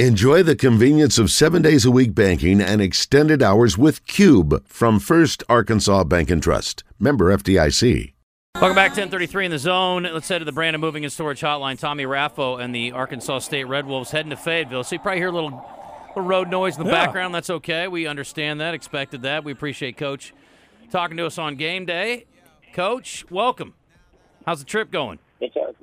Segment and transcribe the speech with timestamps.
[0.00, 4.98] Enjoy the convenience of seven days a week banking and extended hours with Cube from
[4.98, 6.82] First Arkansas Bank and Trust.
[6.98, 8.12] Member FDIC.
[8.56, 10.02] Welcome back, 1033 in the zone.
[10.02, 11.78] Let's head to the Brandon Moving and Storage Hotline.
[11.78, 14.82] Tommy Raffo and the Arkansas State Red Wolves heading to Fayetteville.
[14.82, 15.64] So you probably hear a little,
[16.08, 17.04] little road noise in the Yeah.
[17.04, 17.32] background.
[17.32, 17.86] That's okay.
[17.86, 19.44] We understand that, expected that.
[19.44, 20.34] We appreciate Coach
[20.90, 22.24] talking to us on game day.
[22.72, 23.74] Coach, welcome.
[24.44, 25.20] How's the trip going?
[25.38, 25.73] Fantastic.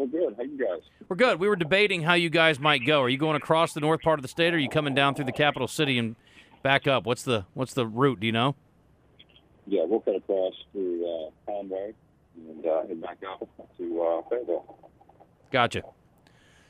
[0.00, 0.34] Well, good.
[0.34, 0.80] How you guys?
[1.10, 1.38] We're good.
[1.38, 3.02] We were debating how you guys might go.
[3.02, 5.14] Are you going across the north part of the state, or are you coming down
[5.14, 6.16] through the capital city and
[6.62, 7.04] back up?
[7.04, 8.18] What's the what's the route?
[8.18, 8.56] Do you know?
[9.66, 11.92] Yeah, we'll cut across through uh, Conway
[12.34, 14.78] and uh, head back out to uh, Fayetteville.
[15.52, 15.82] Gotcha.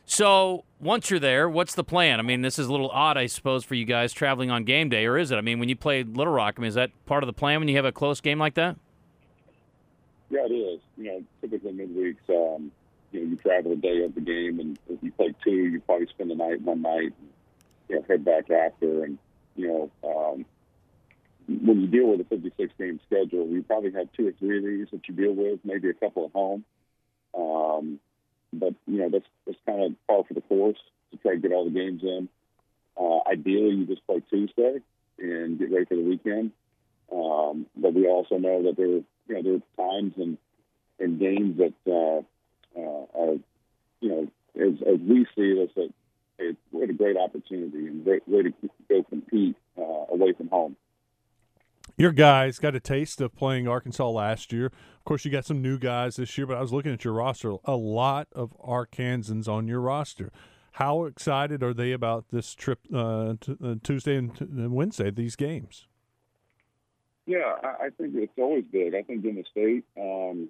[0.06, 2.18] So once you're there, what's the plan?
[2.18, 4.88] I mean, this is a little odd, I suppose, for you guys traveling on game
[4.88, 5.36] day, or is it?
[5.36, 7.60] I mean, when you play Little Rock, I mean, is that part of the plan
[7.60, 8.74] when you have a close game like that?
[10.30, 10.80] Yeah, it is.
[10.96, 12.72] You know, typically midweeks, um,
[13.12, 15.80] you know, you travel a day of the game, and if you play two, you
[15.80, 17.28] probably spend the night one night, and,
[17.88, 19.18] you know, head back after, and
[19.56, 20.44] you know, um,
[21.46, 24.64] when you deal with a 56 game schedule, you probably have two or three of
[24.64, 26.64] these that you deal with, maybe a couple at home.
[27.36, 28.00] Um,
[28.52, 30.78] but you know, that's that's kind of par for the course
[31.10, 32.28] to try to get all the games in.
[33.00, 34.80] Uh, ideally, you just play Tuesday
[35.18, 36.52] and get ready for the weekend.
[37.12, 40.38] Um, but we also know that there, you know, there are times and
[40.98, 43.36] and games that uh, uh, are,
[44.00, 44.28] you know,
[45.00, 45.92] as, as we see it, it's a,
[46.38, 48.52] it's what a great opportunity and great way to
[48.88, 50.76] go compete uh, away from home.
[51.96, 54.66] Your guys got a taste of playing Arkansas last year.
[54.66, 57.14] Of course, you got some new guys this year, but I was looking at your
[57.14, 57.56] roster.
[57.64, 60.32] A lot of Arkansans on your roster.
[60.72, 65.10] How excited are they about this trip uh, t- uh, Tuesday and, t- and Wednesday?
[65.10, 65.88] These games.
[67.26, 68.94] Yeah, I, I think it's always big.
[68.94, 70.48] I think in the state, um,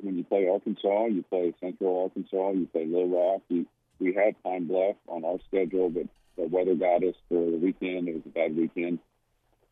[0.00, 3.42] when you play Arkansas, you play Central Arkansas, you play Little Rock.
[3.48, 3.66] You,
[4.00, 6.06] we had time left on our schedule, but
[6.36, 8.08] the weather got us for the weekend.
[8.08, 8.98] It was a bad weekend.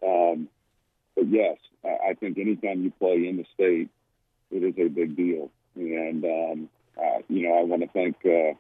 [0.07, 0.49] Um,
[1.15, 3.89] but yes, I, I think anytime you play in the state,
[4.51, 5.51] it is a big deal.
[5.75, 8.17] And um, uh, you know, I want to thank.
[8.25, 8.59] Uh,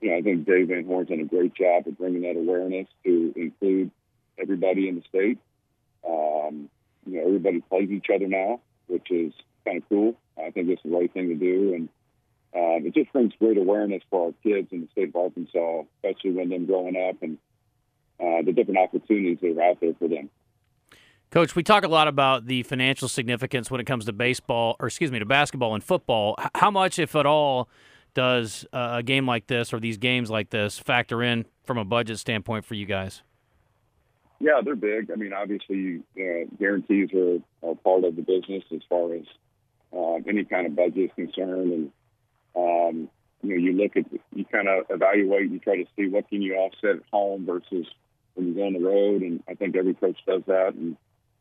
[0.00, 2.86] you know, I think Dave Van Horn's done a great job of bringing that awareness
[3.04, 3.90] to include
[4.38, 5.38] everybody in the state.
[6.06, 6.68] Um,
[7.06, 9.32] you know, everybody plays each other now, which is
[9.64, 10.14] kind of cool.
[10.36, 11.88] I think it's the right thing to do, and
[12.54, 16.32] um, it just brings great awareness for our kids in the state of Arkansas, especially
[16.32, 17.38] when them growing up and
[18.20, 20.30] uh, the different opportunities that are out there for them.
[21.30, 24.86] Coach, we talk a lot about the financial significance when it comes to baseball, or
[24.86, 26.36] excuse me, to basketball and football.
[26.54, 27.68] How much, if at all,
[28.14, 32.20] does a game like this or these games like this factor in from a budget
[32.20, 33.22] standpoint for you guys?
[34.38, 35.10] Yeah, they're big.
[35.10, 37.38] I mean, obviously, uh, guarantees are,
[37.68, 39.24] are part of the business as far as
[39.92, 41.72] uh, any kind of budget is concerned.
[41.72, 41.92] And
[42.56, 43.08] um,
[43.42, 44.04] you know, you look at,
[44.34, 47.86] you kind of evaluate, you try to see what can you offset at home versus
[48.34, 49.22] when you go on the road.
[49.22, 50.74] And I think every coach does that.
[50.74, 50.96] And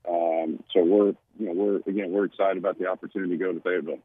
[0.07, 3.59] um, so we're, you know, we're again, we're excited about the opportunity to go to
[3.61, 3.99] Fayetteville.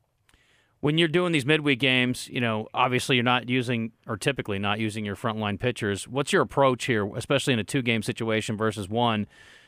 [0.81, 4.79] when you're doing these midweek games, you know, obviously you're not using or typically not
[4.79, 6.07] using your frontline pitchers.
[6.07, 9.27] What's your approach here, especially in a two game situation versus one,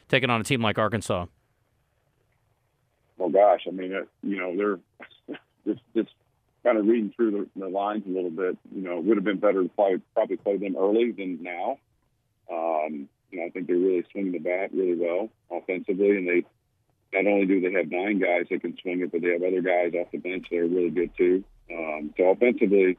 [0.09, 1.27] taking on a team like Arkansas?
[3.19, 5.37] Well, gosh, I mean, you know, they're
[5.67, 6.11] just just
[6.62, 8.56] kind of reading through the, the lines a little bit.
[8.75, 11.78] You know, it would have been better to play, probably play them early than now.
[12.50, 16.44] Um, you know, I think they're really swinging the bat really well offensively, and they
[17.12, 19.62] not only do they have nine guys that can swing it, but they have other
[19.62, 21.44] guys off the bench that are really good too.
[21.72, 22.98] Um, so offensively,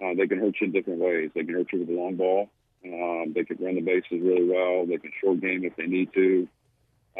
[0.00, 1.30] uh, they can hurt you in different ways.
[1.34, 2.48] They can hurt you with the long ball.
[2.84, 4.86] Um, they can run the bases really well.
[4.86, 6.48] They can short game if they need to.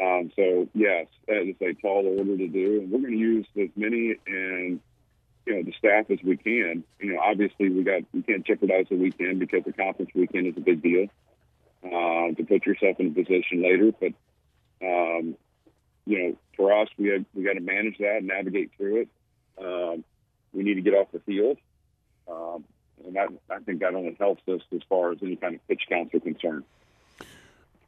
[0.01, 3.45] Um, so yes, that is a tall order to do, and we're going to use
[3.59, 4.79] as many and
[5.49, 6.83] you know the staff as we can.
[6.99, 10.53] You know, obviously we got we can't jeopardize the weekend because the conference weekend is
[10.55, 11.07] a big deal
[11.83, 13.91] uh, to put yourself in a position later.
[13.99, 14.13] But
[14.85, 15.35] um,
[16.05, 19.09] you know, for us, we have, we got to manage that, navigate through it.
[19.59, 20.03] Um,
[20.53, 21.57] we need to get off the field,
[22.27, 22.63] um,
[23.05, 25.83] and that, I think that only helps us as far as any kind of pitch
[25.89, 26.63] counts are concerned.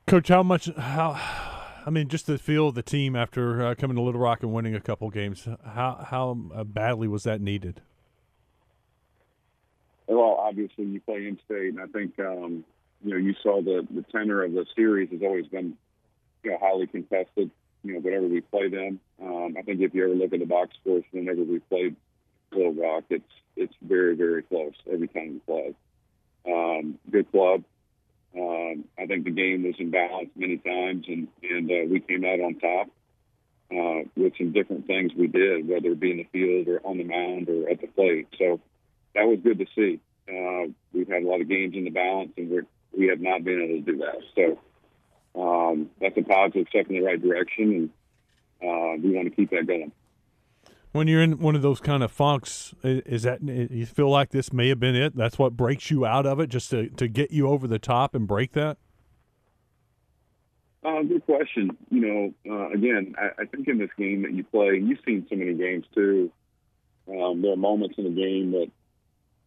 [0.07, 0.69] Coach, how much?
[0.75, 1.60] How?
[1.85, 4.53] I mean, just the feel of the team after uh, coming to Little Rock and
[4.53, 5.47] winning a couple games.
[5.65, 7.81] How how uh, badly was that needed?
[10.15, 12.63] well, obviously you play in state, and I think um,
[13.03, 15.77] you know you saw the the tenor of the series has always been
[16.43, 17.49] you know highly contested.
[17.83, 20.45] You know, whenever we play them, um, I think if you ever look at the
[20.45, 21.95] box scores, whenever we played
[22.51, 23.23] Little Rock, it's
[23.55, 25.75] it's very very close every time we play.
[26.45, 27.63] Um, good club.
[28.37, 32.39] Um, I think the game was imbalanced many times, and and uh, we came out
[32.39, 32.87] on top
[33.71, 36.97] uh, with some different things we did, whether it be in the field or on
[36.97, 38.27] the mound or at the plate.
[38.37, 38.59] So
[39.15, 39.99] that was good to see.
[40.29, 42.65] Uh, we've had a lot of games in the balance, and we're,
[42.97, 44.21] we have not been able to do that.
[44.35, 47.91] So um, that's a positive step in the right direction,
[48.61, 49.91] and uh, we want to keep that going.
[50.91, 54.51] When you're in one of those kind of funks, is that you feel like this
[54.51, 55.15] may have been it?
[55.15, 58.13] That's what breaks you out of it, just to, to get you over the top
[58.13, 58.77] and break that.
[60.83, 61.77] Uh, good question.
[61.89, 65.25] You know, uh, again, I, I think in this game that you play, you've seen
[65.29, 66.31] so many games too.
[67.07, 68.67] Um, there are moments in the game that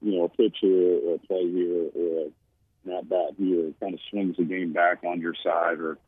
[0.01, 2.31] you know a pitch here or a play here or
[2.85, 5.99] not bat here kind of swings the game back on your side or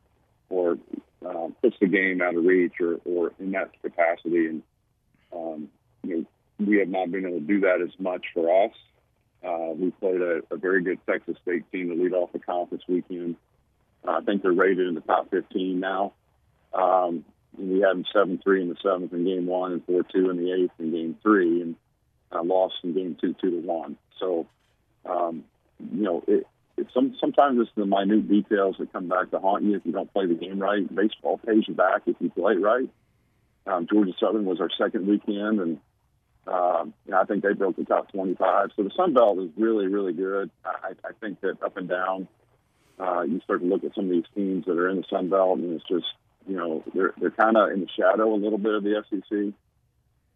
[0.49, 0.77] or
[1.25, 4.45] uh, puts the game out of reach or, or in that capacity.
[4.45, 4.63] And
[5.37, 5.69] um,
[6.03, 6.25] you know,
[6.65, 8.71] we have not been able to do that as much for us.
[9.45, 12.83] Uh, we played a, a very good Texas State team to lead off the conference
[12.87, 13.35] weekend.
[14.07, 16.13] Uh, I think they're rated in the top 15 now.
[16.73, 17.23] Um,
[17.57, 20.37] we had them 7 3 in the seventh in game one and 4 2 in
[20.37, 21.75] the eighth in game three, and
[22.31, 23.97] uh, lost in game two 2 to 1.
[24.19, 24.47] So,
[25.05, 25.43] um,
[25.79, 26.45] you know, it,
[26.77, 29.91] it, some, sometimes it's the minute details that come back to haunt you if you
[29.91, 30.83] don't play the game right.
[30.93, 32.89] Baseball pays you back if you play right.
[33.67, 35.79] Um, Georgia Southern was our second weekend, and
[36.47, 38.69] um, you know, I think they broke the top 25.
[38.75, 40.49] So the Sun Belt is really, really good.
[40.63, 42.27] I, I think that up and down,
[42.99, 45.29] uh, you start to look at some of these teams that are in the Sun
[45.29, 46.05] Belt, and it's just
[46.47, 49.53] you know they're they're kind of in the shadow a little bit of the SEC.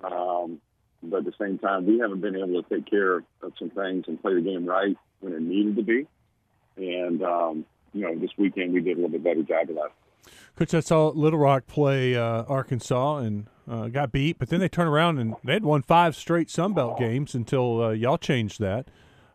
[0.03, 0.59] Um,
[1.03, 3.69] but at the same time, we haven't been able to take care of, of some
[3.69, 6.07] things and play the game right when it needed to be.
[6.77, 9.91] And um, you know, this weekend we did a little bit better job of that.
[10.61, 14.69] Coach, I saw Little Rock play uh, Arkansas and uh, got beat, but then they
[14.69, 18.59] turned around and they had won five straight Sun Belt games until uh, y'all changed
[18.59, 18.87] that.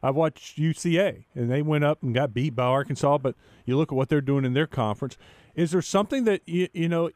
[0.04, 3.34] I watched UCA and they went up and got beat by Arkansas, but
[3.64, 5.18] you look at what they're doing in their conference.
[5.56, 7.10] Is there something that you, you know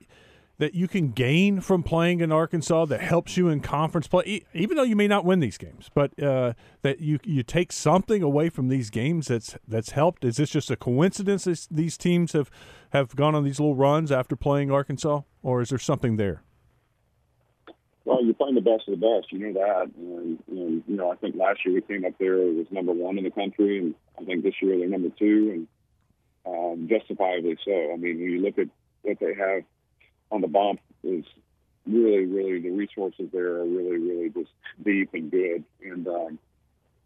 [0.61, 4.77] that you can gain from playing in Arkansas that helps you in conference play, even
[4.77, 6.53] though you may not win these games, but uh,
[6.83, 10.23] that you you take something away from these games that's that's helped?
[10.23, 12.51] Is this just a coincidence that these teams have
[12.91, 16.43] have gone on these little runs after playing Arkansas, or is there something there?
[18.05, 19.33] Well, you're playing the best of the best.
[19.33, 22.37] You know that, and, and you know I think last year we came up there
[22.37, 25.67] was number one in the country, and I think this year they're number two,
[26.45, 27.73] and um, justifiably so.
[27.73, 28.69] I mean, when you look at
[29.03, 29.65] what they have
[30.31, 31.25] on the bump, is
[31.87, 34.51] really, really the resources there are really, really just
[34.85, 35.65] deep and good.
[35.83, 36.39] And um,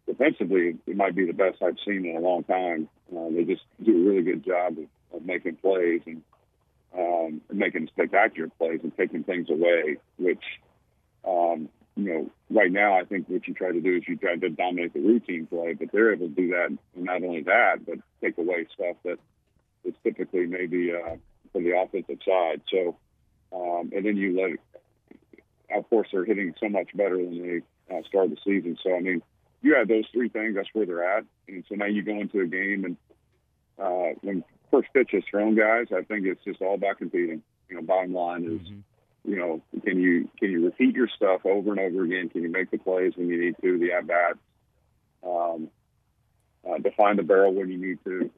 [0.05, 2.89] defensively, it might be the best I've seen in a long time.
[3.15, 6.21] Uh, they just do a really good job of, of making plays and
[6.97, 10.43] um, making spectacular plays and taking things away, which
[11.27, 14.35] um, you know, right now, I think what you try to do is you try
[14.35, 16.67] to dominate the routine play, but they're able to do that.
[16.95, 19.17] And not only that, but take away stuff that
[19.85, 21.15] is typically maybe uh,
[21.53, 22.61] for the offensive side.
[22.69, 22.97] So,
[23.53, 24.59] um, and then you let it,
[25.75, 28.77] of course, they're hitting so much better than they uh, started the season.
[28.83, 29.21] So, I mean,
[29.61, 31.25] you have those three things, that's where they're at.
[31.47, 32.97] And so now you go into a game, and
[33.79, 37.41] uh, when first pitch is thrown, guys, I think it's just all about competing.
[37.69, 38.67] You know, bottom line is.
[38.67, 38.79] Mm-hmm
[39.27, 42.29] you know, can you can you repeat your stuff over and over again?
[42.29, 44.37] Can you make the plays when you need to, the at bats,
[45.25, 45.69] um,
[46.67, 48.29] uh, define the barrel when you need to,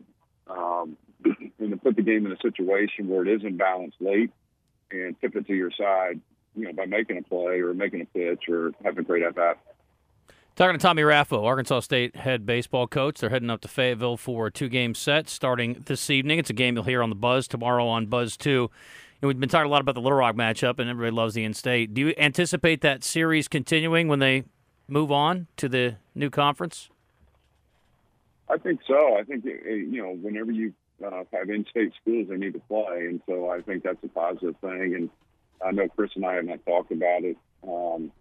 [0.49, 0.97] um,
[1.59, 4.31] and to put the game in a situation where it is imbalanced late
[4.91, 6.19] and tip it to your side,
[6.55, 9.35] you know, by making a play or making a pitch or having a great at
[9.35, 9.59] bat.
[10.55, 13.19] Talking to Tommy Raffo, Arkansas State head baseball coach.
[13.19, 16.39] They're heading up to Fayetteville for a two game set starting this evening.
[16.39, 18.69] It's a game you'll hear on the Buzz tomorrow on Buzz 2
[19.21, 21.43] and we've been talking a lot about the Little Rock matchup, and everybody loves the
[21.43, 21.93] in-state.
[21.93, 24.43] Do you anticipate that series continuing when they
[24.87, 26.89] move on to the new conference?
[28.49, 29.17] I think so.
[29.17, 30.73] I think you know whenever you
[31.05, 34.55] uh, have in-state schools, they need to play, and so I think that's a positive
[34.61, 34.95] thing.
[34.95, 35.09] And
[35.65, 37.37] I know Chris and I have not talked about it
[37.67, 38.11] um,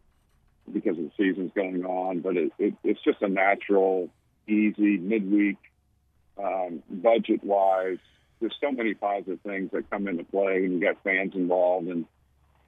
[0.72, 4.08] because the season's going on, but it, it, it's just a natural,
[4.46, 5.58] easy midweek,
[6.42, 7.98] um, budget-wise
[8.40, 12.04] there's so many positive things that come into play, and you got fans involved, and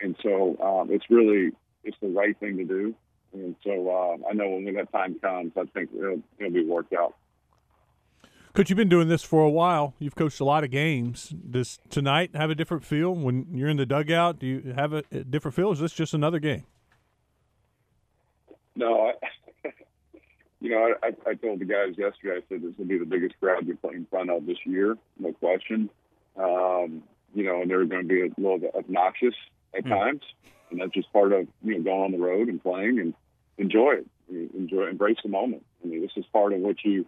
[0.01, 1.53] and so um, it's really
[1.85, 2.95] it's the right thing to do.
[3.33, 6.95] And so uh, I know when that time comes, I think it'll, it'll be worked
[6.95, 7.15] out.
[8.59, 9.95] Coach, you've been doing this for a while.
[10.01, 11.33] You've coached a lot of games.
[11.49, 14.41] Does tonight have a different feel when you're in the dugout?
[14.41, 15.71] Do you have a, a different feel?
[15.71, 16.65] is this just another game?
[18.75, 19.69] No, I,
[20.61, 23.39] you know, I, I told the guys yesterday, I said this will be the biggest
[23.39, 25.89] crowd you play in front of this year, no question.
[26.37, 27.05] Um,
[27.37, 29.37] you know, and they're going to be a little bit obnoxious
[29.73, 29.91] at mm.
[29.91, 30.23] times,
[30.73, 33.15] and that's just part of you know going on the road and playing and
[33.57, 34.07] enjoy it,
[34.57, 35.65] enjoy, embrace the moment.
[35.85, 37.07] I mean, this is part of what you,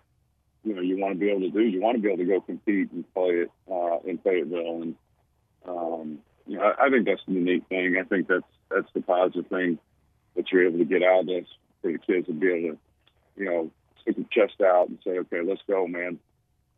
[0.65, 1.61] you know, you want to be able to do.
[1.63, 4.95] You want to be able to go compete and play it uh, in Fayetteville, and
[5.67, 7.97] um, you know, I, I think that's the unique thing.
[7.99, 9.79] I think that's that's the positive thing
[10.37, 11.47] that you're able to get out of this
[11.83, 12.79] for the kids to be able to
[13.37, 13.71] you know,
[14.03, 16.19] stick your chest out and say, okay, let's go, man.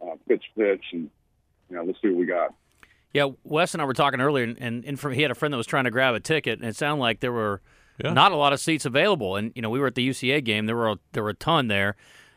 [0.01, 1.11] Uh, pitch, pitch, and
[1.69, 2.55] you know, let's see what we got.
[3.12, 5.53] Yeah, Wes and I were talking earlier, and, and, and from, he had a friend
[5.53, 7.61] that was trying to grab a ticket, and it sounded like there were
[8.03, 8.12] Yeah.
[8.12, 9.37] not a lot of seats available.
[9.37, 11.35] And you know, we were at the UCA game; there were a, there were a
[11.35, 11.97] ton there.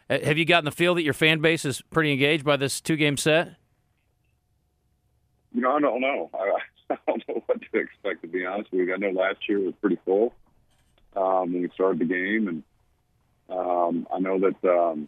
[0.09, 2.79] Uh, Have you gotten the feel that your fan base is pretty engaged by this
[2.79, 3.55] two game set?
[5.53, 6.29] You know, I don't know.
[6.33, 6.59] I,
[6.93, 8.93] I don't know what to expect to be honest with you.
[8.93, 10.33] I know last year was pretty full
[11.15, 12.63] um, when we started the game, and
[13.49, 15.07] um, I know that um,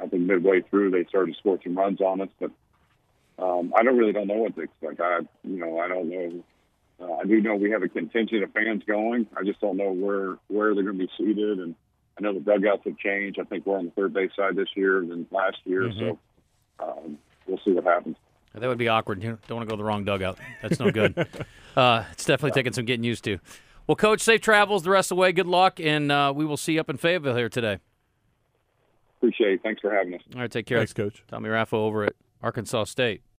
[0.00, 2.50] I think midway through they started to score some runs on us, but
[3.38, 5.00] um, I don't really don't know what to expect.
[5.00, 6.44] I, you know, I don't know.
[7.00, 9.26] Uh, I do know we have a contingent of fans going.
[9.36, 11.74] I just don't know where where they're going to be seated, and
[12.20, 13.38] I know the dugouts have changed.
[13.40, 16.18] I think we're on the third base side this year than last year, so
[16.78, 18.16] um, we'll see what happens.
[18.52, 19.22] That would be awkward.
[19.22, 20.38] You don't want to go to the wrong dugout.
[20.60, 21.16] That's no good.
[21.76, 23.38] uh, it's definitely taking some getting used to.
[23.86, 25.32] Well, Coach, safe travels the rest of the way.
[25.32, 27.78] Good luck, and uh, we will see you up in Fayetteville here today.
[29.18, 29.62] Appreciate it.
[29.62, 30.20] Thanks for having us.
[30.34, 30.78] All right, take care.
[30.78, 31.24] Thanks, Coach.
[31.28, 33.22] Tommy Raffo over at Arkansas State.